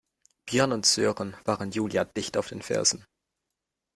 Björn 0.47 0.71
und 0.71 0.87
Sören 0.87 1.37
waren 1.45 1.69
Julia 1.69 2.05
dicht 2.05 2.35
auf 2.35 2.47
den 2.47 2.63
Fersen. 2.63 3.05